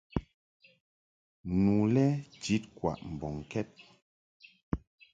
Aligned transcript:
Nu 1.61 1.75
lɛ 1.93 2.05
jid 2.41 2.63
kwaʼ 2.77 2.99
mbɔŋkɛd. 3.13 3.69